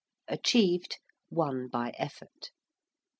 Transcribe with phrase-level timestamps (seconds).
[0.27, 0.97] ~achieved~:
[1.29, 2.49] won by effort.